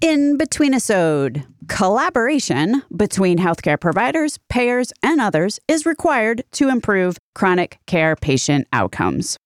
In 0.00 0.38
between 0.38 0.72
episode, 0.72 1.44
collaboration 1.68 2.82
between 2.96 3.36
healthcare 3.36 3.78
providers, 3.78 4.38
payers, 4.48 4.94
and 5.02 5.20
others 5.20 5.60
is 5.68 5.84
required 5.84 6.42
to 6.52 6.70
improve 6.70 7.18
chronic 7.34 7.78
care 7.84 8.16
patient 8.16 8.66
outcomes. 8.72 9.36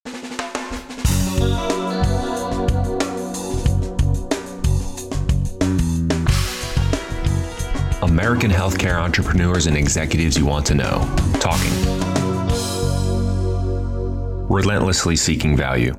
American 8.01 8.53
healthcare 8.53 9.03
entrepreneurs 9.03 9.67
and 9.67 9.77
executives 9.77 10.39
you 10.39 10.47
want 10.47 10.65
to 10.67 10.77
know. 10.77 11.01
Talking. 11.41 11.73
Relentlessly 14.49 15.17
seeking 15.17 15.57
value. 15.57 15.97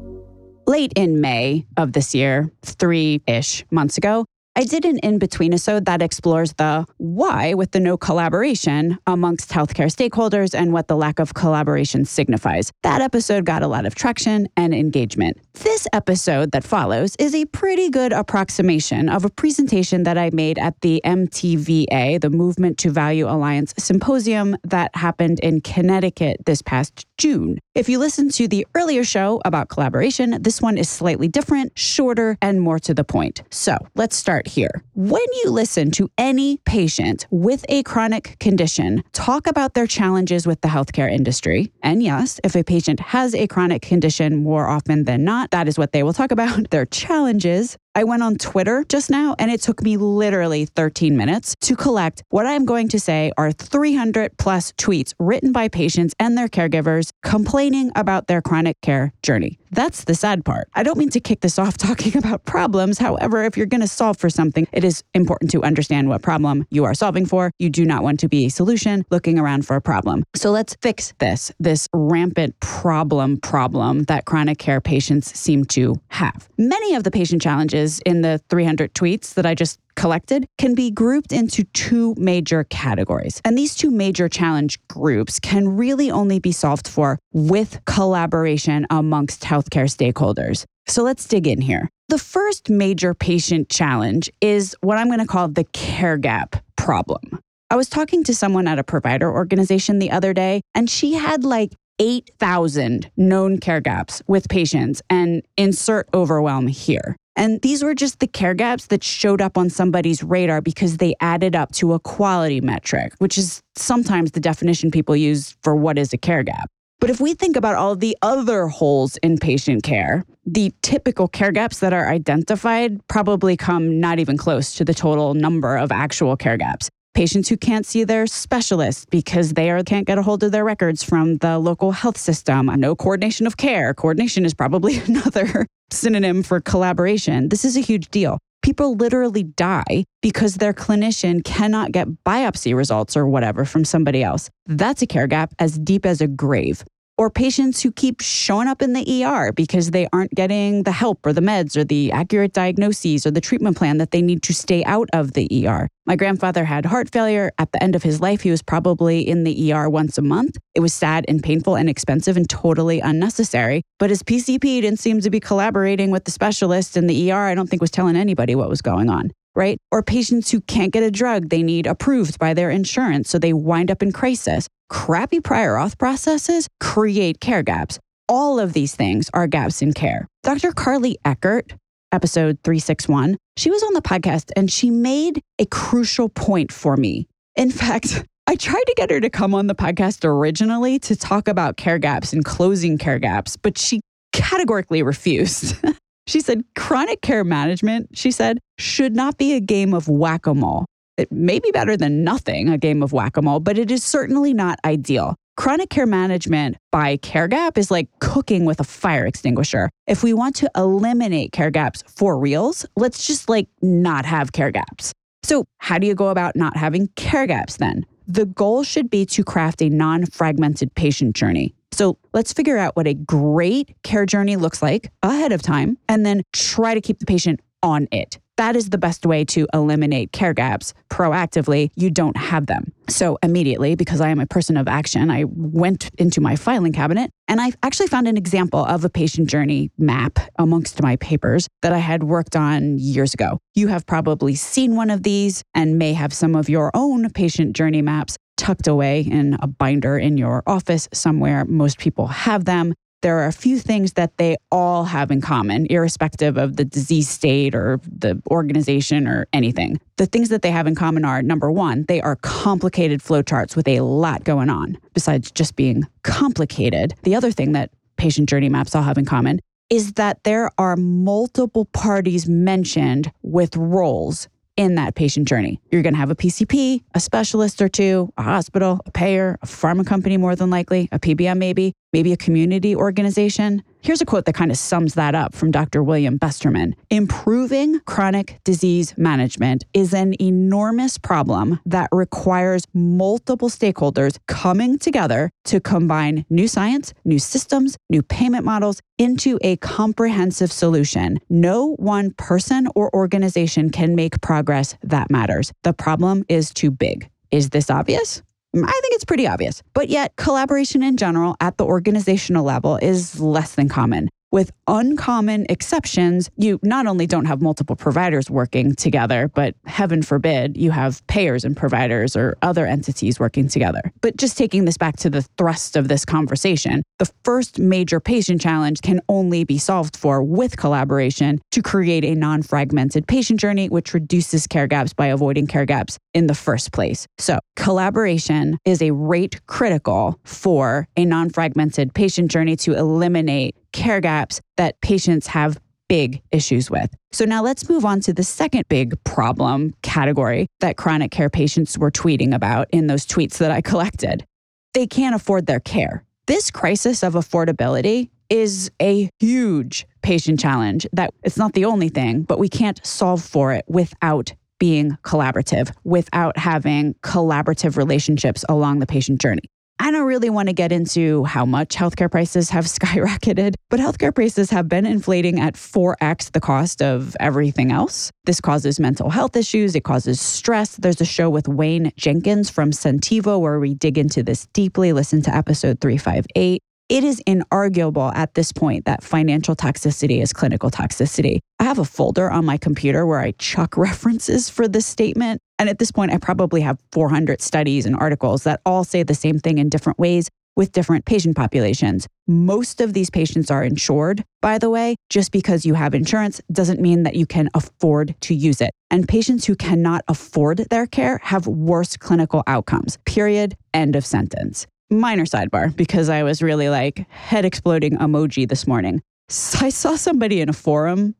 Late 0.65 0.93
in 0.95 1.19
May 1.19 1.65
of 1.75 1.91
this 1.91 2.15
year, 2.15 2.49
three 2.63 3.21
ish 3.27 3.65
months 3.69 3.97
ago, 3.97 4.25
I 4.57 4.63
did 4.63 4.85
an 4.85 4.99
in 4.99 5.19
between 5.19 5.51
episode 5.51 5.83
that 5.85 6.01
explores 6.01 6.53
the 6.53 6.85
why 6.97 7.55
with 7.55 7.71
the 7.71 7.79
no 7.81 7.97
collaboration 7.97 8.97
amongst 9.05 9.49
healthcare 9.49 9.91
stakeholders 9.91 10.57
and 10.57 10.71
what 10.71 10.87
the 10.87 10.95
lack 10.95 11.19
of 11.19 11.33
collaboration 11.33 12.05
signifies. 12.05 12.71
That 12.81 13.01
episode 13.01 13.43
got 13.43 13.63
a 13.63 13.67
lot 13.67 13.85
of 13.85 13.95
traction 13.95 14.47
and 14.55 14.73
engagement. 14.73 15.44
This 15.63 15.87
episode 15.93 16.51
that 16.51 16.65
follows 16.65 17.15
is 17.17 17.33
a 17.33 17.45
pretty 17.45 17.89
good 17.89 18.11
approximation 18.11 19.07
of 19.07 19.23
a 19.23 19.29
presentation 19.29 20.03
that 20.03 20.17
I 20.17 20.29
made 20.33 20.59
at 20.59 20.81
the 20.81 21.01
MTVA, 21.05 22.19
the 22.19 22.29
Movement 22.29 22.77
to 22.79 22.91
Value 22.91 23.27
Alliance 23.27 23.73
symposium 23.77 24.57
that 24.63 24.93
happened 24.95 25.39
in 25.39 25.61
Connecticut 25.61 26.45
this 26.45 26.61
past 26.61 27.07
June. 27.17 27.59
If 27.73 27.87
you 27.87 27.99
listen 27.99 28.29
to 28.31 28.47
the 28.47 28.67
earlier 28.75 29.03
show 29.05 29.41
about 29.45 29.69
collaboration, 29.69 30.41
this 30.41 30.61
one 30.61 30.77
is 30.77 30.89
slightly 30.89 31.29
different, 31.29 31.77
shorter, 31.77 32.37
and 32.41 32.59
more 32.61 32.79
to 32.79 32.93
the 32.93 33.05
point. 33.05 33.41
So 33.49 33.77
let's 33.95 34.17
start 34.17 34.47
here. 34.47 34.83
When 34.93 35.25
you 35.43 35.51
listen 35.51 35.91
to 35.91 36.09
any 36.17 36.57
patient 36.65 37.27
with 37.31 37.65
a 37.69 37.83
chronic 37.83 38.37
condition 38.39 39.03
talk 39.13 39.47
about 39.47 39.73
their 39.73 39.87
challenges 39.87 40.45
with 40.45 40.61
the 40.61 40.67
healthcare 40.67 41.11
industry, 41.11 41.71
and 41.81 42.03
yes, 42.03 42.41
if 42.43 42.55
a 42.55 42.63
patient 42.63 42.99
has 42.99 43.33
a 43.33 43.47
chronic 43.47 43.81
condition 43.81 44.43
more 44.43 44.67
often 44.67 45.05
than 45.05 45.23
not, 45.23 45.44
that 45.51 45.67
is 45.67 45.77
what 45.77 45.91
they 45.91 46.03
will 46.03 46.13
talk 46.13 46.31
about 46.31 46.69
their 46.71 46.85
challenges. 46.85 47.77
I 47.97 48.03
went 48.03 48.23
on 48.23 48.35
Twitter 48.35 48.83
just 48.89 49.09
now 49.09 49.37
and 49.39 49.49
it 49.49 49.61
took 49.61 49.81
me 49.81 49.95
literally 49.95 50.65
13 50.65 51.15
minutes 51.15 51.55
to 51.61 51.77
collect 51.77 52.23
what 52.27 52.45
I'm 52.45 52.65
going 52.65 52.89
to 52.89 52.99
say 52.99 53.31
are 53.37 53.53
300 53.53 54.37
plus 54.37 54.73
tweets 54.73 55.13
written 55.17 55.53
by 55.53 55.69
patients 55.69 56.13
and 56.19 56.37
their 56.37 56.49
caregivers 56.49 57.11
complaining 57.23 57.93
about 57.95 58.27
their 58.27 58.41
chronic 58.41 58.81
care 58.81 59.13
journey. 59.23 59.57
That's 59.71 60.03
the 60.03 60.13
sad 60.13 60.43
part. 60.43 60.67
I 60.73 60.83
don't 60.83 60.97
mean 60.97 61.09
to 61.11 61.21
kick 61.21 61.39
this 61.39 61.57
off 61.57 61.77
talking 61.87 62.17
about 62.17 62.43
problems. 62.43 62.97
However, 62.97 63.45
if 63.45 63.55
you're 63.55 63.65
going 63.65 63.79
to 63.79 63.87
solve 63.87 64.17
for 64.17 64.29
something, 64.29 64.67
it 64.73 64.83
is 64.83 65.01
important 65.13 65.51
to 65.51 65.63
understand 65.63 66.09
what 66.09 66.21
problem 66.21 66.65
you 66.71 66.83
are 66.83 66.93
solving 66.93 67.25
for. 67.25 67.51
You 67.59 67.69
do 67.69 67.85
not 67.85 68.03
want 68.03 68.19
to 68.21 68.27
be 68.27 68.45
a 68.45 68.49
solution 68.49 69.05
looking 69.09 69.39
around 69.39 69.65
for 69.65 69.77
a 69.77 69.81
problem. 69.81 70.25
So 70.35 70.51
let's 70.51 70.75
fix 70.81 71.13
this, 71.19 71.49
this 71.61 71.87
rampant 71.93 72.59
problem 72.59 73.37
problem 73.37 74.03
that 74.03 74.25
chronic 74.25 74.57
care 74.57 74.81
patients 74.81 75.37
seem 75.37 75.63
to 75.65 75.95
have. 76.09 76.49
Many 76.57 76.95
of 76.95 77.05
the 77.05 77.11
patient 77.11 77.41
challenges 77.41 77.84
in 78.05 78.21
the 78.21 78.41
300 78.49 78.93
tweets 78.93 79.33
that 79.35 79.45
I 79.45 79.55
just 79.55 79.79
collected 79.95 80.45
can 80.57 80.75
be 80.75 80.91
grouped 80.91 81.31
into 81.31 81.63
two 81.73 82.13
major 82.17 82.63
categories. 82.65 83.41
And 83.45 83.57
these 83.57 83.75
two 83.75 83.91
major 83.91 84.27
challenge 84.27 84.79
groups 84.87 85.39
can 85.39 85.77
really 85.77 86.11
only 86.11 86.39
be 86.39 86.51
solved 86.51 86.87
for 86.87 87.17
with 87.31 87.79
collaboration 87.85 88.85
amongst 88.89 89.41
healthcare 89.43 89.89
stakeholders. 89.89 90.65
So 90.87 91.03
let's 91.03 91.25
dig 91.27 91.47
in 91.47 91.61
here. 91.61 91.89
The 92.09 92.19
first 92.19 92.69
major 92.69 93.13
patient 93.13 93.69
challenge 93.69 94.29
is 94.41 94.75
what 94.81 94.97
I'm 94.97 95.07
going 95.07 95.19
to 95.19 95.25
call 95.25 95.47
the 95.47 95.63
care 95.73 96.17
gap 96.17 96.57
problem. 96.75 97.39
I 97.71 97.75
was 97.75 97.89
talking 97.89 98.23
to 98.25 98.35
someone 98.35 98.67
at 98.67 98.77
a 98.77 98.83
provider 98.83 99.31
organization 99.31 99.97
the 99.97 100.11
other 100.11 100.33
day, 100.33 100.61
and 100.75 100.87
she 100.87 101.13
had 101.13 101.43
like 101.43 101.71
8,000 101.97 103.09
known 103.17 103.57
care 103.57 103.81
gaps 103.81 104.21
with 104.27 104.49
patients 104.49 105.01
and 105.09 105.41
insert 105.57 106.07
overwhelm 106.13 106.67
here. 106.67 107.15
And 107.35 107.61
these 107.61 107.83
were 107.83 107.93
just 107.93 108.19
the 108.19 108.27
care 108.27 108.53
gaps 108.53 108.87
that 108.87 109.03
showed 109.03 109.41
up 109.41 109.57
on 109.57 109.69
somebody's 109.69 110.23
radar 110.23 110.61
because 110.61 110.97
they 110.97 111.15
added 111.19 111.55
up 111.55 111.71
to 111.73 111.93
a 111.93 111.99
quality 111.99 112.61
metric, 112.61 113.13
which 113.17 113.37
is 113.37 113.61
sometimes 113.75 114.31
the 114.31 114.39
definition 114.39 114.91
people 114.91 115.15
use 115.15 115.57
for 115.61 115.75
what 115.75 115.97
is 115.97 116.13
a 116.13 116.17
care 116.17 116.43
gap. 116.43 116.69
But 116.99 117.09
if 117.09 117.19
we 117.19 117.33
think 117.33 117.57
about 117.57 117.75
all 117.75 117.95
the 117.95 118.17
other 118.21 118.67
holes 118.67 119.17
in 119.17 119.37
patient 119.37 119.83
care, 119.83 120.25
the 120.45 120.73
typical 120.81 121.27
care 121.27 121.51
gaps 121.51 121.79
that 121.79 121.91
are 121.91 122.07
identified 122.07 123.05
probably 123.07 123.57
come 123.57 123.99
not 123.99 124.19
even 124.19 124.37
close 124.37 124.75
to 124.75 124.85
the 124.85 124.93
total 124.93 125.33
number 125.33 125.75
of 125.75 125.91
actual 125.91 126.37
care 126.37 126.57
gaps 126.57 126.89
patients 127.15 127.47
who 127.47 127.57
can't 127.57 127.85
see 127.85 128.03
their 128.03 128.27
specialist 128.27 129.09
because 129.09 129.53
they 129.53 129.71
are, 129.71 129.81
can't 129.83 130.05
get 130.05 130.17
a 130.17 130.21
hold 130.21 130.43
of 130.43 130.51
their 130.51 130.65
records 130.65 131.01
from 131.01 131.37
the 131.37 131.57
local 131.57 131.93
health 131.93 132.17
system. 132.17 132.67
No 132.75 132.93
coordination 132.95 133.47
of 133.47 133.57
care. 133.57 133.93
Coordination 133.93 134.45
is 134.45 134.53
probably 134.53 134.97
another 135.07 135.65
synonym 135.91 136.43
for 136.43 136.59
collaboration. 136.61 137.49
This 137.49 137.65
is 137.65 137.77
a 137.77 137.81
huge 137.81 138.09
deal. 138.09 138.39
People 138.61 138.95
literally 138.95 139.43
die 139.43 140.05
because 140.21 140.55
their 140.55 140.73
clinician 140.73 141.43
cannot 141.43 141.91
get 141.91 142.07
biopsy 142.25 142.75
results 142.75 143.15
or 143.15 143.27
whatever 143.27 143.63
from 143.63 143.85
somebody 143.85 144.23
else. 144.23 144.49
That's 144.65 145.01
a 145.01 145.07
care 145.07 145.27
gap 145.27 145.53
as 145.59 145.77
deep 145.77 146.05
as 146.05 146.19
a 146.21 146.27
grave 146.27 146.83
or 147.17 147.29
patients 147.29 147.81
who 147.81 147.91
keep 147.91 148.21
showing 148.21 148.67
up 148.67 148.81
in 148.81 148.93
the 148.93 149.23
ER 149.23 149.51
because 149.53 149.91
they 149.91 150.07
aren't 150.11 150.33
getting 150.35 150.83
the 150.83 150.91
help 150.91 151.25
or 151.25 151.33
the 151.33 151.41
meds 151.41 151.77
or 151.77 151.83
the 151.83 152.11
accurate 152.11 152.53
diagnoses 152.53 153.25
or 153.25 153.31
the 153.31 153.41
treatment 153.41 153.77
plan 153.77 153.97
that 153.97 154.11
they 154.11 154.21
need 154.21 154.43
to 154.43 154.53
stay 154.53 154.83
out 154.83 155.09
of 155.13 155.33
the 155.33 155.67
ER. 155.67 155.87
My 156.05 156.15
grandfather 156.15 156.65
had 156.65 156.85
heart 156.85 157.09
failure. 157.11 157.51
At 157.57 157.71
the 157.71 157.81
end 157.81 157.95
of 157.95 158.03
his 158.03 158.21
life, 158.21 158.41
he 158.41 158.51
was 158.51 158.61
probably 158.61 159.27
in 159.27 159.43
the 159.43 159.73
ER 159.73 159.89
once 159.89 160.17
a 160.17 160.21
month. 160.21 160.57
It 160.75 160.81
was 160.81 160.93
sad 160.93 161.25
and 161.27 161.41
painful 161.41 161.75
and 161.75 161.89
expensive 161.89 162.37
and 162.37 162.49
totally 162.49 162.99
unnecessary. 162.99 163.81
But 163.97 164.09
his 164.09 164.21
PCP 164.21 164.81
didn't 164.81 164.99
seem 164.99 165.21
to 165.21 165.29
be 165.29 165.39
collaborating 165.39 166.11
with 166.11 166.25
the 166.25 166.31
specialist 166.31 166.97
in 166.97 167.07
the 167.07 167.31
ER. 167.31 167.45
I 167.45 167.55
don't 167.55 167.69
think 167.69 167.81
was 167.81 167.91
telling 167.91 168.15
anybody 168.15 168.55
what 168.55 168.69
was 168.69 168.81
going 168.81 169.09
on 169.09 169.31
right? 169.55 169.77
Or 169.91 170.03
patients 170.03 170.51
who 170.51 170.61
can't 170.61 170.93
get 170.93 171.03
a 171.03 171.11
drug 171.11 171.49
they 171.49 171.63
need 171.63 171.87
approved 171.87 172.37
by 172.39 172.53
their 172.53 172.69
insurance, 172.69 173.29
so 173.29 173.39
they 173.39 173.53
wind 173.53 173.89
up 173.89 174.03
in 174.03 174.11
crisis. 174.11 174.67
Crappy 174.89 175.39
prior 175.39 175.75
auth 175.75 175.97
processes 175.97 176.67
create 176.79 177.39
care 177.39 177.63
gaps. 177.63 177.99
All 178.27 178.59
of 178.59 178.73
these 178.73 178.95
things 178.95 179.29
are 179.33 179.47
gaps 179.47 179.81
in 179.81 179.93
care. 179.93 180.27
Dr. 180.43 180.71
Carly 180.71 181.17
Eckert, 181.25 181.73
episode 182.11 182.57
361, 182.63 183.37
she 183.57 183.69
was 183.69 183.83
on 183.83 183.93
the 183.93 184.01
podcast 184.01 184.51
and 184.55 184.71
she 184.71 184.89
made 184.89 185.41
a 185.59 185.65
crucial 185.65 186.29
point 186.29 186.71
for 186.71 186.97
me. 186.97 187.27
In 187.55 187.71
fact, 187.71 188.23
I 188.47 188.55
tried 188.55 188.83
to 188.85 188.93
get 188.95 189.09
her 189.09 189.19
to 189.19 189.29
come 189.29 189.55
on 189.55 189.65
the 189.65 189.73
podcast 189.73 190.23
originally 190.23 190.99
to 190.99 191.15
talk 191.15 191.47
about 191.47 191.77
care 191.77 191.97
gaps 191.97 192.31
and 192.31 192.45
closing 192.45 192.99
care 192.99 193.17
gaps, 193.17 193.57
but 193.57 193.75
she 193.77 194.01
categorically 194.33 195.01
refused. 195.01 195.75
she 196.27 196.41
said, 196.41 196.63
chronic 196.75 197.21
care 197.21 197.43
management, 197.43 198.09
she 198.13 198.31
said, 198.31 198.59
should 198.77 199.15
not 199.15 199.37
be 199.37 199.53
a 199.53 199.59
game 199.59 199.93
of 199.93 200.07
whack 200.07 200.47
a 200.47 200.53
mole. 200.53 200.85
It 201.17 201.31
may 201.31 201.59
be 201.59 201.71
better 201.71 201.95
than 201.95 202.23
nothing, 202.23 202.67
a 202.69 202.77
game 202.77 203.01
of 203.01 203.13
whack 203.13 203.37
a 203.37 203.41
mole, 203.41 203.59
but 203.59 203.77
it 203.77 203.89
is 203.89 204.03
certainly 204.03 204.53
not 204.53 204.79
ideal. 204.83 205.35
Chronic 205.55 205.89
care 205.89 206.05
management 206.05 206.75
by 206.91 207.15
care 207.17 207.47
gap 207.47 207.77
is 207.77 207.89
like 207.89 208.09
cooking 208.19 208.65
with 208.65 208.81
a 208.81 208.83
fire 208.83 209.25
extinguisher. 209.25 209.89
If 210.05 210.21
we 210.21 210.33
want 210.33 210.55
to 210.57 210.69
eliminate 210.75 211.53
care 211.53 211.71
gaps 211.71 212.03
for 212.07 212.37
reals, 212.37 212.85
let's 212.97 213.25
just 213.25 213.47
like 213.47 213.69
not 213.81 214.25
have 214.25 214.51
care 214.51 214.71
gaps. 214.71 215.13
So, 215.43 215.63
how 215.77 215.99
do 215.99 216.07
you 216.07 216.15
go 216.15 216.27
about 216.27 216.57
not 216.57 216.75
having 216.75 217.07
care 217.15 217.47
gaps 217.47 217.77
then? 217.77 218.05
The 218.27 218.45
goal 218.45 218.83
should 218.83 219.09
be 219.09 219.25
to 219.27 219.43
craft 219.43 219.81
a 219.81 219.89
non 219.89 220.25
fragmented 220.25 220.93
patient 220.95 221.35
journey. 221.35 221.73
So, 221.95 222.17
let's 222.33 222.51
figure 222.51 222.77
out 222.77 222.95
what 222.97 223.07
a 223.07 223.13
great 223.13 223.95
care 224.03 224.25
journey 224.25 224.57
looks 224.57 224.81
like 224.81 225.11
ahead 225.23 225.53
of 225.53 225.61
time 225.61 225.97
and 226.09 226.25
then 226.25 226.43
try 226.51 226.93
to 226.93 226.99
keep 226.99 227.19
the 227.19 227.25
patient 227.25 227.61
on 227.81 228.09
it 228.11 228.37
that 228.57 228.75
is 228.75 228.89
the 228.89 228.97
best 228.97 229.25
way 229.25 229.43
to 229.43 229.67
eliminate 229.73 230.31
care 230.31 230.53
gaps 230.53 230.93
proactively. 231.09 231.89
You 231.95 232.09
don't 232.09 232.37
have 232.37 232.67
them. 232.67 232.93
So 233.09 233.37
immediately, 233.43 233.95
because 233.95 234.21
I 234.21 234.29
am 234.29 234.39
a 234.39 234.45
person 234.45 234.77
of 234.77 234.87
action, 234.87 235.29
I 235.29 235.43
went 235.45 236.09
into 236.17 236.41
my 236.41 236.55
filing 236.55 236.93
cabinet 236.93 237.31
and 237.47 237.61
I 237.61 237.73
actually 237.83 238.07
found 238.07 238.27
an 238.27 238.37
example 238.37 238.83
of 238.83 239.03
a 239.03 239.09
patient 239.09 239.49
journey 239.49 239.91
map 239.97 240.39
amongst 240.57 241.01
my 241.01 241.17
papers 241.17 241.67
that 241.81 241.93
I 241.93 241.99
had 241.99 242.23
worked 242.23 242.55
on 242.55 242.97
years 242.97 243.33
ago. 243.33 243.59
You 243.75 243.87
have 243.89 244.05
probably 244.05 244.55
seen 244.55 244.95
one 244.95 245.09
of 245.09 245.23
these 245.23 245.61
and 245.73 245.99
may 245.99 246.13
have 246.13 246.33
some 246.33 246.55
of 246.55 246.69
your 246.69 246.91
own 246.93 247.29
patient 247.31 247.75
journey 247.75 248.01
maps 248.01 248.37
tucked 248.57 248.87
away 248.87 249.21
in 249.21 249.57
a 249.61 249.67
binder 249.67 250.17
in 250.17 250.37
your 250.37 250.63
office 250.65 251.07
somewhere. 251.13 251.65
Most 251.65 251.97
people 251.97 252.27
have 252.27 252.65
them 252.65 252.93
there 253.25 253.39
are 253.39 253.47
a 253.47 253.51
few 253.51 253.79
things 253.79 254.13
that 254.13 254.37
they 254.37 254.55
all 254.71 255.03
have 255.03 255.31
in 255.31 255.41
common, 255.41 255.87
irrespective 255.87 256.57
of 256.57 256.75
the 256.75 256.85
disease 256.85 257.27
state 257.27 257.73
or 257.73 257.99
the 258.07 258.39
organization 258.51 259.27
or 259.27 259.47
anything. 259.51 259.99
The 260.17 260.27
things 260.27 260.49
that 260.49 260.61
they 260.61 260.69
have 260.69 260.85
in 260.85 260.93
common 260.93 261.25
are 261.25 261.41
number 261.41 261.71
one, 261.71 262.05
they 262.07 262.21
are 262.21 262.35
complicated 262.35 263.21
flowcharts 263.21 263.75
with 263.75 263.87
a 263.87 264.01
lot 264.01 264.43
going 264.43 264.69
on, 264.69 264.99
besides 265.15 265.49
just 265.49 265.75
being 265.75 266.03
complicated. 266.21 267.15
The 267.23 267.33
other 267.33 267.49
thing 267.49 267.71
that 267.71 267.89
patient 268.15 268.47
journey 268.47 268.69
maps 268.69 268.93
all 268.93 269.01
have 269.01 269.17
in 269.17 269.25
common 269.25 269.59
is 269.89 270.13
that 270.13 270.43
there 270.43 270.69
are 270.77 270.95
multiple 270.95 271.85
parties 271.85 272.47
mentioned 272.47 273.31
with 273.41 273.75
roles 273.75 274.47
in 274.77 274.95
that 274.95 275.15
patient 275.15 275.47
journey. 275.47 275.79
You're 275.91 276.01
going 276.01 276.13
to 276.13 276.19
have 276.19 276.31
a 276.31 276.35
PCP, 276.35 277.03
a 277.13 277.19
specialist 277.19 277.81
or 277.81 277.87
two, 277.87 278.31
a 278.37 278.43
hospital, 278.43 278.99
a 279.05 279.11
payer, 279.11 279.57
a 279.61 279.65
pharma 279.65 280.05
company, 280.05 280.37
more 280.37 280.55
than 280.55 280.69
likely, 280.69 281.07
a 281.11 281.19
PBM 281.19 281.57
maybe, 281.57 281.93
maybe 282.11 282.33
a 282.33 282.37
community 282.37 282.95
organization. 282.95 283.83
Here's 284.05 284.21
a 284.21 284.25
quote 284.25 284.45
that 284.45 284.53
kind 284.53 284.69
of 284.69 284.77
sums 284.77 285.15
that 285.15 285.33
up 285.33 285.55
from 285.55 285.71
Dr. 285.71 286.03
William 286.03 286.37
Bestermann 286.37 286.93
Improving 287.09 288.01
chronic 288.01 288.59
disease 288.63 289.15
management 289.17 289.83
is 289.95 290.13
an 290.13 290.39
enormous 290.39 291.17
problem 291.17 291.79
that 291.87 292.09
requires 292.11 292.85
multiple 292.93 293.67
stakeholders 293.67 294.37
coming 294.47 294.99
together 294.99 295.49
to 295.63 295.79
combine 295.79 296.45
new 296.51 296.67
science, 296.67 297.15
new 297.23 297.39
systems, 297.39 297.97
new 298.11 298.21
payment 298.21 298.63
models 298.63 299.01
into 299.17 299.57
a 299.61 299.75
comprehensive 299.77 300.71
solution. 300.71 301.39
No 301.49 301.95
one 301.95 302.29
person 302.29 302.87
or 302.93 303.11
organization 303.15 303.89
can 303.89 304.13
make 304.13 304.39
progress 304.39 304.95
that 305.01 305.31
matters. 305.31 305.71
The 305.81 305.93
problem 305.93 306.45
is 306.47 306.71
too 306.71 306.91
big. 306.91 307.27
Is 307.49 307.71
this 307.71 307.89
obvious? 307.89 308.43
I 308.83 308.99
think 309.01 309.13
it's 309.13 309.25
pretty 309.25 309.47
obvious. 309.47 309.81
But 309.93 310.09
yet, 310.09 310.35
collaboration 310.35 311.03
in 311.03 311.17
general 311.17 311.55
at 311.61 311.77
the 311.77 311.85
organizational 311.85 312.65
level 312.65 312.97
is 312.97 313.39
less 313.39 313.75
than 313.75 313.89
common 313.89 314.29
with 314.55 314.71
uncommon 314.87 315.65
exceptions, 315.67 316.49
you 316.55 316.79
not 316.81 317.07
only 317.07 317.27
don't 317.27 317.43
have 317.43 317.61
multiple 317.61 317.97
providers 317.97 318.49
working 318.49 318.95
together, 318.95 319.51
but 319.53 319.75
heaven 319.85 320.21
forbid 320.21 320.77
you 320.77 320.91
have 320.91 321.25
payers 321.27 321.65
and 321.65 321.75
providers 321.75 322.37
or 322.37 322.55
other 322.61 322.85
entities 322.85 323.37
working 323.37 323.67
together. 323.67 324.13
But 324.21 324.37
just 324.37 324.57
taking 324.57 324.85
this 324.85 324.97
back 324.97 325.17
to 325.17 325.29
the 325.29 325.41
thrust 325.57 325.97
of 325.97 326.07
this 326.07 326.23
conversation, 326.23 327.03
the 327.19 327.29
first 327.43 327.79
major 327.79 328.21
patient 328.21 328.61
challenge 328.61 329.01
can 329.01 329.19
only 329.27 329.65
be 329.65 329.77
solved 329.77 330.15
for 330.15 330.41
with 330.41 330.77
collaboration 330.77 331.59
to 331.71 331.81
create 331.81 332.23
a 332.23 332.33
non 332.33 332.61
fragmented 332.61 333.27
patient 333.27 333.59
journey, 333.59 333.89
which 333.89 334.13
reduces 334.13 334.67
care 334.67 334.87
gaps 334.87 335.11
by 335.11 335.27
avoiding 335.27 335.67
care 335.67 335.85
gaps 335.85 336.17
in 336.35 336.47
the 336.47 336.53
first 336.53 336.91
place. 336.91 337.25
So, 337.39 337.57
collaboration 337.75 338.77
is 338.85 339.01
a 339.01 339.11
rate 339.11 339.65
critical 339.65 340.39
for 340.43 341.07
a 341.17 341.25
non 341.25 341.49
fragmented 341.49 342.13
patient 342.13 342.51
journey 342.51 342.75
to 342.77 342.93
eliminate 342.93 343.75
care 343.93 344.21
gaps 344.21 344.61
that 344.77 345.01
patients 345.01 345.47
have 345.47 345.79
big 346.07 346.41
issues 346.51 346.91
with. 346.91 347.09
So 347.31 347.45
now 347.45 347.63
let's 347.63 347.89
move 347.89 348.05
on 348.05 348.19
to 348.21 348.33
the 348.33 348.43
second 348.43 348.85
big 348.89 349.21
problem 349.23 349.95
category 350.03 350.67
that 350.79 350.97
chronic 350.97 351.31
care 351.31 351.49
patients 351.49 351.97
were 351.97 352.11
tweeting 352.11 352.53
about 352.53 352.87
in 352.91 353.07
those 353.07 353.25
tweets 353.25 353.57
that 353.57 353.71
I 353.71 353.81
collected. 353.91 354.45
They 354.93 355.07
can't 355.07 355.35
afford 355.35 355.65
their 355.65 355.79
care. 355.79 356.23
This 356.47 356.69
crisis 356.69 357.23
of 357.23 357.33
affordability 357.33 358.29
is 358.49 358.91
a 359.01 359.29
huge 359.39 360.05
patient 360.21 360.59
challenge 360.59 361.07
that 361.13 361.33
it's 361.43 361.57
not 361.57 361.73
the 361.73 361.85
only 361.85 362.09
thing, 362.09 362.43
but 362.43 362.59
we 362.59 362.69
can't 362.69 363.03
solve 363.05 363.43
for 363.43 363.73
it 363.73 363.83
without 363.87 364.53
being 364.79 365.17
collaborative, 365.23 365.91
without 366.03 366.57
having 366.57 367.13
collaborative 367.15 367.97
relationships 367.97 368.65
along 368.69 368.99
the 368.99 369.07
patient 369.07 369.41
journey. 369.41 369.63
I 369.97 370.11
don't 370.11 370.27
really 370.27 370.49
want 370.49 370.67
to 370.67 370.73
get 370.73 370.91
into 370.91 371.45
how 371.45 371.65
much 371.65 371.95
healthcare 371.95 372.29
prices 372.29 372.69
have 372.69 372.85
skyrocketed, 372.85 373.75
but 373.89 373.99
healthcare 373.99 374.35
prices 374.35 374.69
have 374.69 374.89
been 374.89 375.05
inflating 375.05 375.59
at 375.59 375.75
4x 375.75 376.51
the 376.51 376.59
cost 376.59 377.01
of 377.01 377.35
everything 377.39 377.91
else. 377.91 378.31
This 378.45 378.59
causes 378.59 378.99
mental 378.99 379.29
health 379.29 379.55
issues, 379.55 379.95
it 379.95 380.03
causes 380.03 380.41
stress. 380.41 380.97
There's 380.97 381.21
a 381.21 381.25
show 381.25 381.49
with 381.49 381.67
Wayne 381.67 382.11
Jenkins 382.17 382.69
from 382.69 382.91
Centivo 382.91 383.59
where 383.59 383.79
we 383.79 383.93
dig 383.93 384.17
into 384.17 384.43
this 384.43 384.67
deeply. 384.73 385.13
Listen 385.13 385.41
to 385.43 385.55
episode 385.55 386.01
358. 386.01 386.81
It 387.07 387.23
is 387.23 387.39
inarguable 387.45 388.35
at 388.35 388.55
this 388.55 388.71
point 388.71 389.05
that 389.05 389.23
financial 389.23 389.75
toxicity 389.75 390.41
is 390.41 390.51
clinical 390.51 390.89
toxicity. 390.89 391.59
I 391.79 391.83
have 391.83 391.99
a 391.99 392.05
folder 392.05 392.49
on 392.49 392.65
my 392.65 392.77
computer 392.77 393.27
where 393.27 393.39
I 393.39 393.51
chuck 393.51 393.95
references 393.97 394.71
for 394.71 394.87
this 394.87 395.05
statement. 395.05 395.61
And 395.77 395.87
at 395.87 395.99
this 395.99 396.11
point, 396.11 396.31
I 396.31 396.39
probably 396.39 396.81
have 396.81 396.97
400 397.11 397.61
studies 397.61 398.07
and 398.07 398.15
articles 398.15 398.63
that 398.63 398.81
all 398.87 399.03
say 399.03 399.21
the 399.21 399.35
same 399.35 399.59
thing 399.59 399.77
in 399.77 399.87
different 399.89 400.17
ways 400.17 400.49
with 400.75 400.91
different 400.91 401.25
patient 401.25 401.55
populations. 401.55 402.27
Most 402.47 402.99
of 402.99 403.13
these 403.13 403.29
patients 403.29 403.69
are 403.69 403.83
insured, 403.83 404.43
by 404.61 404.79
the 404.79 404.89
way. 404.89 405.15
Just 405.29 405.51
because 405.51 405.85
you 405.85 405.93
have 405.93 406.15
insurance 406.15 406.59
doesn't 406.71 406.99
mean 406.99 407.21
that 407.21 407.35
you 407.35 407.45
can 407.45 407.69
afford 407.75 408.35
to 408.41 408.55
use 408.55 408.81
it. 408.81 408.89
And 409.11 409.27
patients 409.27 409.65
who 409.65 409.75
cannot 409.75 410.23
afford 410.27 410.79
their 410.89 411.05
care 411.05 411.39
have 411.43 411.67
worse 411.67 412.17
clinical 412.17 412.63
outcomes. 412.65 413.19
Period. 413.25 413.77
End 413.93 414.15
of 414.15 414.25
sentence 414.25 414.87
minor 415.09 415.45
sidebar 415.45 415.95
because 415.95 416.29
I 416.29 416.43
was 416.43 416.61
really 416.61 416.89
like 416.89 417.29
head 417.29 417.65
exploding 417.65 418.17
emoji 418.17 418.67
this 418.67 418.87
morning. 418.87 419.21
So 419.49 419.85
I 419.85 419.89
saw 419.89 420.15
somebody 420.15 420.61
in 420.61 420.69
a 420.69 420.73
forum 420.73 421.35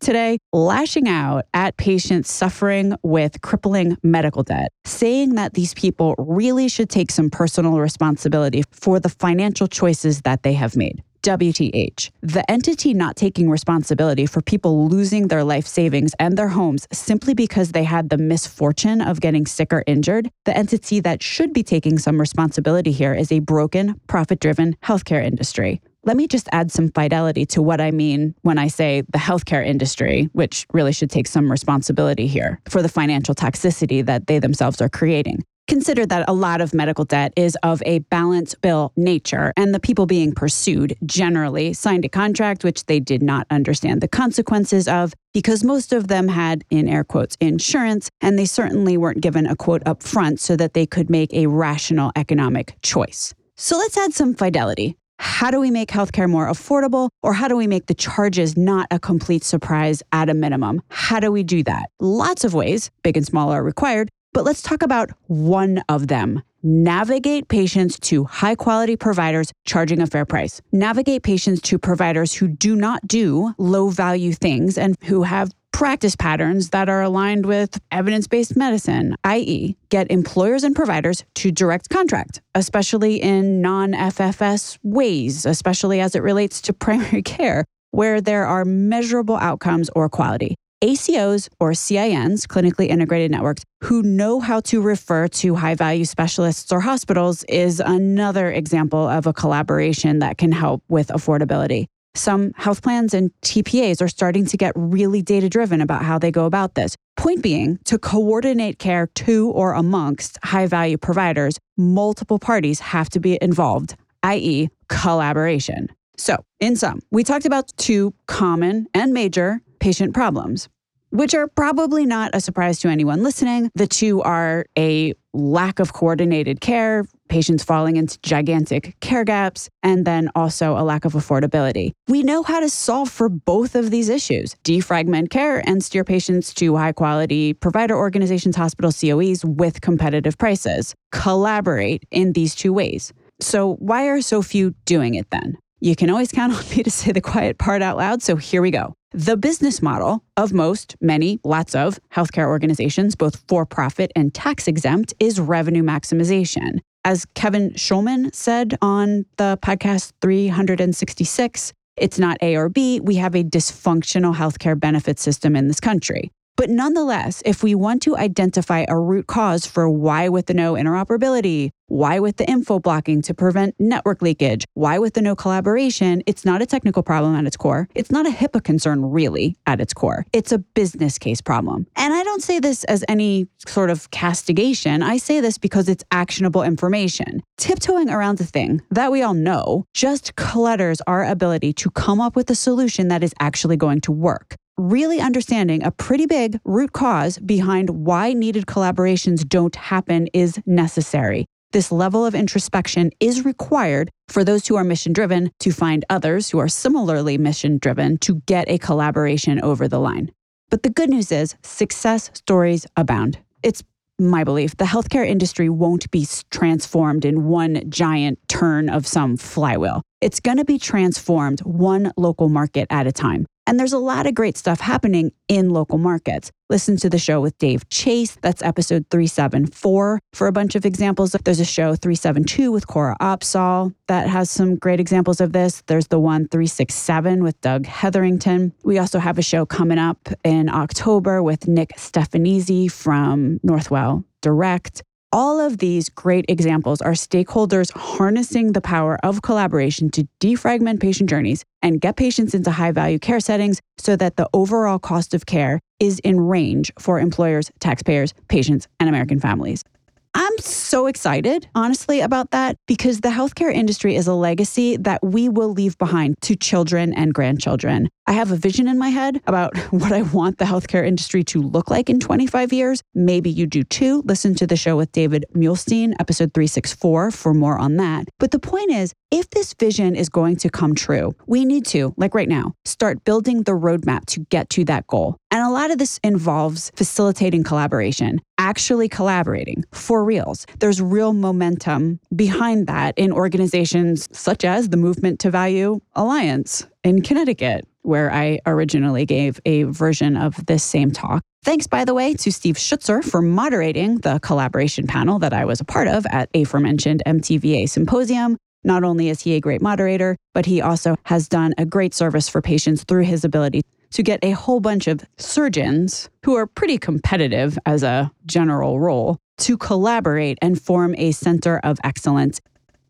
today 0.00 0.38
lashing 0.52 1.08
out 1.08 1.44
at 1.52 1.76
patients 1.76 2.30
suffering 2.30 2.94
with 3.02 3.40
crippling 3.42 3.96
medical 4.02 4.42
debt, 4.42 4.72
saying 4.84 5.34
that 5.34 5.54
these 5.54 5.74
people 5.74 6.14
really 6.18 6.68
should 6.68 6.88
take 6.88 7.10
some 7.10 7.30
personal 7.30 7.78
responsibility 7.78 8.62
for 8.70 8.98
the 8.98 9.10
financial 9.10 9.66
choices 9.66 10.22
that 10.22 10.42
they 10.42 10.54
have 10.54 10.76
made. 10.76 11.02
WTH, 11.22 12.10
the 12.22 12.50
entity 12.50 12.94
not 12.94 13.16
taking 13.16 13.50
responsibility 13.50 14.26
for 14.26 14.40
people 14.40 14.88
losing 14.88 15.28
their 15.28 15.44
life 15.44 15.66
savings 15.66 16.12
and 16.18 16.36
their 16.36 16.48
homes 16.48 16.86
simply 16.92 17.34
because 17.34 17.72
they 17.72 17.84
had 17.84 18.08
the 18.08 18.18
misfortune 18.18 19.00
of 19.00 19.20
getting 19.20 19.46
sick 19.46 19.72
or 19.72 19.84
injured, 19.86 20.30
the 20.44 20.56
entity 20.56 21.00
that 21.00 21.22
should 21.22 21.52
be 21.52 21.62
taking 21.62 21.98
some 21.98 22.20
responsibility 22.20 22.92
here 22.92 23.14
is 23.14 23.30
a 23.30 23.40
broken, 23.40 24.00
profit 24.06 24.40
driven 24.40 24.76
healthcare 24.82 25.24
industry. 25.24 25.80
Let 26.04 26.16
me 26.16 26.26
just 26.26 26.48
add 26.50 26.72
some 26.72 26.90
fidelity 26.90 27.44
to 27.46 27.60
what 27.60 27.80
I 27.80 27.90
mean 27.90 28.34
when 28.40 28.56
I 28.56 28.68
say 28.68 29.02
the 29.12 29.18
healthcare 29.18 29.66
industry, 29.66 30.30
which 30.32 30.66
really 30.72 30.92
should 30.92 31.10
take 31.10 31.26
some 31.26 31.50
responsibility 31.50 32.26
here 32.26 32.58
for 32.70 32.80
the 32.80 32.88
financial 32.88 33.34
toxicity 33.34 34.04
that 34.06 34.26
they 34.26 34.38
themselves 34.38 34.80
are 34.80 34.88
creating. 34.88 35.44
Consider 35.68 36.04
that 36.06 36.28
a 36.28 36.32
lot 36.32 36.60
of 36.60 36.74
medical 36.74 37.04
debt 37.04 37.32
is 37.36 37.56
of 37.62 37.80
a 37.86 38.00
balance 38.00 38.56
bill 38.56 38.92
nature, 38.96 39.52
and 39.56 39.72
the 39.72 39.78
people 39.78 40.04
being 40.04 40.32
pursued 40.32 40.96
generally 41.06 41.72
signed 41.72 42.04
a 42.04 42.08
contract 42.08 42.64
which 42.64 42.86
they 42.86 42.98
did 42.98 43.22
not 43.22 43.46
understand 43.50 44.00
the 44.00 44.08
consequences 44.08 44.88
of 44.88 45.14
because 45.32 45.62
most 45.62 45.92
of 45.92 46.08
them 46.08 46.26
had, 46.26 46.64
in 46.70 46.88
air 46.88 47.04
quotes, 47.04 47.36
insurance, 47.40 48.10
and 48.20 48.36
they 48.36 48.46
certainly 48.46 48.96
weren't 48.96 49.20
given 49.20 49.46
a 49.46 49.54
quote 49.54 49.82
up 49.86 50.02
front 50.02 50.40
so 50.40 50.56
that 50.56 50.74
they 50.74 50.86
could 50.86 51.08
make 51.08 51.32
a 51.32 51.46
rational 51.46 52.10
economic 52.16 52.74
choice. 52.82 53.32
So 53.56 53.78
let's 53.78 53.96
add 53.96 54.12
some 54.12 54.34
fidelity. 54.34 54.96
How 55.20 55.50
do 55.50 55.60
we 55.60 55.70
make 55.70 55.90
healthcare 55.90 56.28
more 56.28 56.48
affordable, 56.48 57.10
or 57.22 57.34
how 57.34 57.46
do 57.46 57.54
we 57.54 57.66
make 57.66 57.86
the 57.86 57.94
charges 57.94 58.56
not 58.56 58.88
a 58.90 58.98
complete 58.98 59.44
surprise 59.44 60.02
at 60.12 60.30
a 60.30 60.34
minimum? 60.34 60.82
How 60.88 61.20
do 61.20 61.30
we 61.30 61.42
do 61.42 61.62
that? 61.64 61.90
Lots 62.00 62.42
of 62.42 62.54
ways, 62.54 62.90
big 63.02 63.16
and 63.18 63.26
small 63.26 63.50
are 63.50 63.62
required, 63.62 64.08
but 64.32 64.44
let's 64.44 64.62
talk 64.62 64.82
about 64.82 65.10
one 65.26 65.82
of 65.88 66.08
them. 66.08 66.42
Navigate 66.62 67.48
patients 67.48 67.98
to 68.00 68.24
high 68.24 68.54
quality 68.54 68.96
providers 68.96 69.52
charging 69.64 70.00
a 70.00 70.06
fair 70.06 70.26
price. 70.26 70.60
Navigate 70.72 71.22
patients 71.22 71.60
to 71.62 71.78
providers 71.78 72.34
who 72.34 72.48
do 72.48 72.76
not 72.76 73.06
do 73.06 73.54
low 73.56 73.88
value 73.88 74.32
things 74.32 74.76
and 74.76 74.96
who 75.04 75.22
have 75.22 75.52
practice 75.72 76.14
patterns 76.14 76.70
that 76.70 76.88
are 76.88 77.02
aligned 77.02 77.46
with 77.46 77.80
evidence 77.90 78.26
based 78.26 78.56
medicine, 78.56 79.16
i.e., 79.24 79.76
get 79.88 80.10
employers 80.10 80.62
and 80.62 80.76
providers 80.76 81.24
to 81.34 81.50
direct 81.50 81.88
contract, 81.88 82.42
especially 82.54 83.16
in 83.16 83.62
non 83.62 83.92
FFS 83.92 84.78
ways, 84.82 85.46
especially 85.46 86.00
as 86.00 86.14
it 86.14 86.22
relates 86.22 86.60
to 86.60 86.72
primary 86.86 87.22
care, 87.22 87.64
where 87.92 88.20
there 88.20 88.46
are 88.46 88.64
measurable 88.64 89.36
outcomes 89.36 89.88
or 89.96 90.08
quality. 90.08 90.54
ACOs 90.82 91.48
or 91.60 91.72
CINs, 91.72 92.46
clinically 92.46 92.88
integrated 92.88 93.30
networks, 93.30 93.64
who 93.82 94.02
know 94.02 94.40
how 94.40 94.60
to 94.60 94.80
refer 94.80 95.28
to 95.28 95.54
high 95.54 95.74
value 95.74 96.06
specialists 96.06 96.72
or 96.72 96.80
hospitals 96.80 97.44
is 97.44 97.80
another 97.80 98.50
example 98.50 99.06
of 99.06 99.26
a 99.26 99.32
collaboration 99.32 100.20
that 100.20 100.38
can 100.38 100.52
help 100.52 100.82
with 100.88 101.08
affordability. 101.08 101.86
Some 102.14 102.52
health 102.56 102.82
plans 102.82 103.14
and 103.14 103.30
TPAs 103.42 104.02
are 104.02 104.08
starting 104.08 104.46
to 104.46 104.56
get 104.56 104.72
really 104.74 105.22
data 105.22 105.48
driven 105.48 105.80
about 105.80 106.02
how 106.02 106.18
they 106.18 106.30
go 106.30 106.46
about 106.46 106.74
this. 106.74 106.96
Point 107.16 107.42
being, 107.42 107.78
to 107.84 107.98
coordinate 107.98 108.78
care 108.78 109.06
to 109.06 109.50
or 109.50 109.74
amongst 109.74 110.38
high 110.42 110.66
value 110.66 110.96
providers, 110.96 111.58
multiple 111.76 112.38
parties 112.38 112.80
have 112.80 113.10
to 113.10 113.20
be 113.20 113.38
involved, 113.40 113.96
i.e., 114.22 114.68
collaboration. 114.88 115.88
So, 116.16 116.44
in 116.58 116.76
sum, 116.76 117.00
we 117.10 117.22
talked 117.22 117.46
about 117.46 117.72
two 117.76 118.12
common 118.26 118.88
and 118.92 119.12
major 119.12 119.60
patient 119.80 120.14
problems, 120.14 120.68
which 121.10 121.34
are 121.34 121.48
probably 121.48 122.06
not 122.06 122.30
a 122.34 122.40
surprise 122.40 122.78
to 122.80 122.88
anyone 122.88 123.22
listening. 123.22 123.70
The 123.74 123.86
two 123.86 124.22
are 124.22 124.66
a 124.78 125.14
lack 125.32 125.78
of 125.78 125.92
coordinated 125.92 126.60
care, 126.60 127.04
patients 127.28 127.62
falling 127.62 127.96
into 127.96 128.18
gigantic 128.20 128.98
care 129.00 129.24
gaps, 129.24 129.68
and 129.82 130.04
then 130.04 130.30
also 130.34 130.76
a 130.76 130.82
lack 130.82 131.04
of 131.04 131.12
affordability. 131.12 131.92
We 132.08 132.22
know 132.22 132.42
how 132.42 132.60
to 132.60 132.68
solve 132.68 133.10
for 133.10 133.28
both 133.28 133.74
of 133.74 133.90
these 133.90 134.08
issues 134.08 134.56
defragment 134.64 135.30
care 135.30 135.66
and 135.68 135.82
steer 135.82 136.04
patients 136.04 136.52
to 136.54 136.76
high 136.76 136.92
quality 136.92 137.54
provider 137.54 137.96
organizations, 137.96 138.56
hospital 138.56 138.92
COEs 138.92 139.44
with 139.44 139.80
competitive 139.80 140.38
prices. 140.38 140.94
Collaborate 141.12 142.04
in 142.10 142.32
these 142.32 142.54
two 142.54 142.72
ways. 142.72 143.12
So, 143.40 143.74
why 143.76 144.08
are 144.08 144.20
so 144.20 144.42
few 144.42 144.74
doing 144.84 145.14
it 145.14 145.30
then? 145.30 145.56
You 145.80 145.96
can 145.96 146.10
always 146.10 146.30
count 146.30 146.52
on 146.52 146.76
me 146.76 146.82
to 146.82 146.90
say 146.90 147.12
the 147.12 147.22
quiet 147.22 147.58
part 147.58 147.82
out 147.82 147.96
loud, 147.96 148.22
so 148.22 148.36
here 148.36 148.60
we 148.60 148.70
go. 148.70 148.94
The 149.12 149.36
business 149.36 149.82
model 149.82 150.22
of 150.36 150.52
most, 150.52 150.94
many, 151.00 151.40
lots 151.42 151.74
of 151.74 151.98
healthcare 152.14 152.46
organizations, 152.46 153.16
both 153.16 153.42
for 153.48 153.66
profit 153.66 154.12
and 154.14 154.32
tax 154.32 154.68
exempt, 154.68 155.14
is 155.18 155.40
revenue 155.40 155.82
maximization. 155.82 156.78
As 157.04 157.26
Kevin 157.34 157.70
Schulman 157.70 158.32
said 158.32 158.78
on 158.80 159.26
the 159.36 159.58
podcast 159.62 160.12
366, 160.20 161.72
it's 161.96 162.20
not 162.20 162.38
A 162.40 162.54
or 162.54 162.68
B. 162.68 163.00
We 163.00 163.16
have 163.16 163.34
a 163.34 163.42
dysfunctional 163.42 164.36
healthcare 164.36 164.78
benefit 164.78 165.18
system 165.18 165.56
in 165.56 165.66
this 165.66 165.80
country. 165.80 166.30
But 166.60 166.68
nonetheless, 166.68 167.42
if 167.46 167.62
we 167.62 167.74
want 167.74 168.02
to 168.02 168.18
identify 168.18 168.84
a 168.86 168.94
root 168.94 169.26
cause 169.26 169.64
for 169.64 169.88
why 169.88 170.28
with 170.28 170.44
the 170.44 170.52
no 170.52 170.74
interoperability, 170.74 171.70
why 171.86 172.20
with 172.20 172.36
the 172.36 172.46
info 172.46 172.78
blocking 172.78 173.22
to 173.22 173.32
prevent 173.32 173.76
network 173.78 174.20
leakage, 174.20 174.66
why 174.74 174.98
with 174.98 175.14
the 175.14 175.22
no 175.22 175.34
collaboration, 175.34 176.22
it's 176.26 176.44
not 176.44 176.60
a 176.60 176.66
technical 176.66 177.02
problem 177.02 177.34
at 177.34 177.46
its 177.46 177.56
core. 177.56 177.88
It's 177.94 178.10
not 178.10 178.26
a 178.26 178.30
HIPAA 178.30 178.62
concern 178.62 179.06
really 179.06 179.56
at 179.66 179.80
its 179.80 179.94
core. 179.94 180.26
It's 180.34 180.52
a 180.52 180.58
business 180.58 181.16
case 181.16 181.40
problem. 181.40 181.86
And 181.96 182.12
I 182.12 182.22
don't 182.24 182.42
say 182.42 182.58
this 182.58 182.84
as 182.84 183.06
any 183.08 183.48
sort 183.66 183.88
of 183.88 184.10
castigation. 184.10 185.02
I 185.02 185.16
say 185.16 185.40
this 185.40 185.56
because 185.56 185.88
it's 185.88 186.04
actionable 186.10 186.62
information. 186.62 187.42
Tiptoeing 187.56 188.10
around 188.10 188.36
the 188.36 188.44
thing 188.44 188.82
that 188.90 189.10
we 189.10 189.22
all 189.22 189.32
know 189.32 189.86
just 189.94 190.36
clutters 190.36 191.00
our 191.06 191.24
ability 191.24 191.72
to 191.72 191.90
come 191.90 192.20
up 192.20 192.36
with 192.36 192.50
a 192.50 192.54
solution 192.54 193.08
that 193.08 193.24
is 193.24 193.32
actually 193.40 193.78
going 193.78 194.02
to 194.02 194.12
work 194.12 194.56
really 194.76 195.20
understanding 195.20 195.82
a 195.82 195.90
pretty 195.90 196.26
big 196.26 196.58
root 196.64 196.92
cause 196.92 197.38
behind 197.38 197.90
why 197.90 198.32
needed 198.32 198.66
collaborations 198.66 199.46
don't 199.48 199.76
happen 199.76 200.28
is 200.28 200.60
necessary. 200.66 201.46
This 201.72 201.92
level 201.92 202.26
of 202.26 202.34
introspection 202.34 203.10
is 203.20 203.44
required 203.44 204.10
for 204.28 204.42
those 204.42 204.66
who 204.66 204.76
are 204.76 204.82
mission 204.82 205.12
driven 205.12 205.50
to 205.60 205.70
find 205.70 206.04
others 206.10 206.50
who 206.50 206.58
are 206.58 206.68
similarly 206.68 207.38
mission 207.38 207.78
driven 207.78 208.18
to 208.18 208.42
get 208.46 208.68
a 208.68 208.78
collaboration 208.78 209.60
over 209.60 209.86
the 209.86 210.00
line. 210.00 210.32
But 210.68 210.82
the 210.82 210.90
good 210.90 211.10
news 211.10 211.30
is 211.30 211.54
success 211.62 212.30
stories 212.34 212.86
abound. 212.96 213.38
It's 213.62 213.84
my 214.18 214.44
belief 214.44 214.76
the 214.76 214.84
healthcare 214.84 215.26
industry 215.26 215.68
won't 215.68 216.10
be 216.10 216.26
transformed 216.50 217.24
in 217.24 217.44
one 217.44 217.88
giant 217.88 218.38
turn 218.48 218.88
of 218.88 219.06
some 219.06 219.36
flywheel. 219.36 220.02
It's 220.20 220.40
going 220.40 220.58
to 220.58 220.64
be 220.64 220.78
transformed 220.78 221.60
one 221.60 222.12
local 222.16 222.48
market 222.48 222.86
at 222.90 223.06
a 223.06 223.12
time. 223.12 223.46
And 223.66 223.78
there's 223.78 223.92
a 223.92 223.98
lot 223.98 224.26
of 224.26 224.34
great 224.34 224.56
stuff 224.56 224.80
happening 224.80 225.32
in 225.48 225.70
local 225.70 225.98
markets. 225.98 226.50
Listen 226.68 226.96
to 226.98 227.10
the 227.10 227.18
show 227.18 227.40
with 227.40 227.56
Dave 227.58 227.88
Chase. 227.88 228.36
That's 228.42 228.62
episode 228.62 229.06
374 229.10 230.20
for 230.32 230.46
a 230.46 230.52
bunch 230.52 230.74
of 230.74 230.84
examples. 230.84 231.32
There's 231.32 231.60
a 231.60 231.64
show 231.64 231.94
372 231.94 232.72
with 232.72 232.86
Cora 232.86 233.16
Opsahl 233.20 233.94
that 234.08 234.28
has 234.28 234.50
some 234.50 234.76
great 234.76 235.00
examples 235.00 235.40
of 235.40 235.52
this. 235.52 235.82
There's 235.86 236.08
the 236.08 236.18
one 236.18 236.48
367 236.48 237.42
with 237.42 237.60
Doug 237.60 237.86
Hetherington. 237.86 238.72
We 238.82 238.98
also 238.98 239.18
have 239.18 239.38
a 239.38 239.42
show 239.42 239.66
coming 239.66 239.98
up 239.98 240.28
in 240.44 240.68
October 240.68 241.42
with 241.42 241.68
Nick 241.68 241.90
Stefanizzi 241.96 242.90
from 242.90 243.60
Northwell 243.60 244.24
Direct. 244.40 245.02
All 245.32 245.60
of 245.60 245.78
these 245.78 246.08
great 246.08 246.44
examples 246.48 247.00
are 247.00 247.12
stakeholders 247.12 247.96
harnessing 247.96 248.72
the 248.72 248.80
power 248.80 249.16
of 249.24 249.42
collaboration 249.42 250.10
to 250.10 250.26
defragment 250.40 250.98
patient 250.98 251.30
journeys 251.30 251.64
and 251.82 252.00
get 252.00 252.16
patients 252.16 252.52
into 252.52 252.72
high 252.72 252.90
value 252.90 253.20
care 253.20 253.38
settings 253.38 253.80
so 253.96 254.16
that 254.16 254.34
the 254.34 254.48
overall 254.52 254.98
cost 254.98 255.32
of 255.32 255.46
care 255.46 255.78
is 256.00 256.18
in 256.24 256.40
range 256.40 256.92
for 256.98 257.20
employers, 257.20 257.70
taxpayers, 257.78 258.34
patients, 258.48 258.88
and 258.98 259.08
American 259.08 259.38
families. 259.38 259.84
I'm 260.32 260.58
so 260.58 261.06
excited, 261.06 261.68
honestly, 261.74 262.20
about 262.20 262.52
that 262.52 262.76
because 262.86 263.20
the 263.20 263.30
healthcare 263.30 263.72
industry 263.72 264.14
is 264.14 264.28
a 264.28 264.34
legacy 264.34 264.96
that 264.98 265.20
we 265.24 265.48
will 265.48 265.70
leave 265.70 265.98
behind 265.98 266.36
to 266.42 266.54
children 266.54 267.12
and 267.12 267.34
grandchildren. 267.34 268.08
I 268.28 268.34
have 268.34 268.52
a 268.52 268.56
vision 268.56 268.86
in 268.86 268.96
my 268.96 269.08
head 269.08 269.40
about 269.48 269.76
what 269.90 270.12
I 270.12 270.22
want 270.22 270.58
the 270.58 270.64
healthcare 270.64 271.04
industry 271.04 271.42
to 271.44 271.60
look 271.60 271.90
like 271.90 272.08
in 272.08 272.20
25 272.20 272.72
years. 272.72 273.02
Maybe 273.12 273.50
you 273.50 273.66
do 273.66 273.82
too. 273.82 274.22
Listen 274.24 274.54
to 274.54 274.68
the 274.68 274.76
show 274.76 274.96
with 274.96 275.10
David 275.10 275.46
Muhlestein, 275.52 276.14
episode 276.20 276.54
364, 276.54 277.32
for 277.32 277.52
more 277.52 277.76
on 277.76 277.96
that. 277.96 278.28
But 278.38 278.52
the 278.52 278.60
point 278.60 278.92
is, 278.92 279.12
if 279.32 279.50
this 279.50 279.74
vision 279.74 280.14
is 280.14 280.28
going 280.28 280.56
to 280.56 280.70
come 280.70 280.94
true, 280.94 281.34
we 281.46 281.64
need 281.64 281.86
to, 281.86 282.14
like 282.16 282.34
right 282.34 282.48
now, 282.48 282.74
start 282.84 283.24
building 283.24 283.64
the 283.64 283.72
roadmap 283.72 284.26
to 284.26 284.46
get 284.50 284.70
to 284.70 284.84
that 284.84 285.06
goal. 285.08 285.36
And 285.50 285.64
a 285.64 285.70
lot 285.70 285.90
of 285.90 285.98
this 285.98 286.20
involves 286.22 286.92
facilitating 286.94 287.64
collaboration, 287.64 288.40
actually 288.60 289.08
collaborating 289.08 289.82
for 289.90 290.22
reals. 290.22 290.66
There's 290.80 291.00
real 291.00 291.32
momentum 291.32 292.20
behind 292.36 292.86
that 292.88 293.16
in 293.16 293.32
organizations 293.32 294.28
such 294.32 294.66
as 294.66 294.90
the 294.90 294.98
Movement 294.98 295.40
to 295.40 295.50
Value 295.50 295.98
Alliance 296.14 296.86
in 297.02 297.22
Connecticut, 297.22 297.86
where 298.02 298.30
I 298.30 298.60
originally 298.66 299.24
gave 299.24 299.58
a 299.64 299.84
version 299.84 300.36
of 300.36 300.66
this 300.66 300.84
same 300.84 301.10
talk. 301.10 301.42
Thanks, 301.64 301.86
by 301.86 302.04
the 302.04 302.12
way, 302.12 302.34
to 302.34 302.52
Steve 302.52 302.76
Schutzer 302.76 303.24
for 303.24 303.40
moderating 303.40 304.18
the 304.18 304.38
collaboration 304.40 305.06
panel 305.06 305.38
that 305.38 305.54
I 305.54 305.64
was 305.64 305.80
a 305.80 305.84
part 305.84 306.08
of 306.08 306.26
at 306.26 306.50
aforementioned 306.54 307.22
MTVA 307.26 307.88
Symposium. 307.88 308.58
Not 308.84 309.04
only 309.04 309.30
is 309.30 309.40
he 309.40 309.54
a 309.54 309.60
great 309.60 309.80
moderator, 309.80 310.36
but 310.52 310.66
he 310.66 310.82
also 310.82 311.16
has 311.24 311.48
done 311.48 311.72
a 311.78 311.86
great 311.86 312.12
service 312.12 312.48
for 312.48 312.60
patients 312.60 313.04
through 313.04 313.24
his 313.24 313.42
ability 313.42 313.82
to 314.12 314.22
get 314.22 314.40
a 314.42 314.52
whole 314.52 314.80
bunch 314.80 315.06
of 315.06 315.20
surgeons 315.38 316.30
who 316.44 316.54
are 316.54 316.66
pretty 316.66 316.96
competitive 316.98 317.78
as 317.86 318.02
a 318.02 318.30
general 318.46 319.00
role 319.00 319.38
to 319.58 319.76
collaborate 319.76 320.58
and 320.62 320.80
form 320.80 321.14
a 321.18 321.32
center 321.32 321.78
of 321.84 321.98
excellence. 322.02 322.60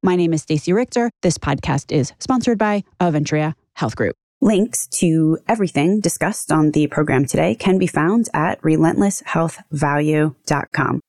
My 0.03 0.17
name 0.17 0.33
is 0.33 0.43
Stacey 0.43 0.73
Richter. 0.73 1.11
This 1.23 1.39
podcast 1.39 1.93
is 1.93 2.13
sponsored 2.19 2.59
by 2.59 2.83
Aventria 3.01 3.55
Health 3.75 3.95
Group. 3.97 4.17
Links 4.41 4.87
to 4.87 5.39
everything 5.47 6.01
discussed 6.01 6.51
on 6.51 6.71
the 6.71 6.87
program 6.87 7.27
today 7.27 7.55
can 7.55 7.77
be 7.79 7.87
found 7.87 8.31
at 8.33 8.59
relentlesshealthvalue.com. 8.63 11.01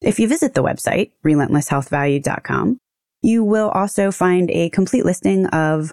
If 0.00 0.20
you 0.20 0.28
visit 0.28 0.54
the 0.54 0.62
website, 0.62 1.10
relentlesshealthvalue.com, 1.24 2.78
you 3.20 3.42
will 3.42 3.70
also 3.70 4.12
find 4.12 4.48
a 4.52 4.70
complete 4.70 5.04
listing 5.04 5.46
of 5.46 5.92